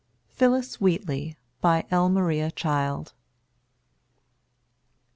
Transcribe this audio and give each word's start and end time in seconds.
PHILLIS 0.29 0.81
WHEATLEY. 0.81 1.37
BY 1.61 1.85
L. 1.91 2.09
MARIA 2.09 2.49
CHILD. 2.49 3.13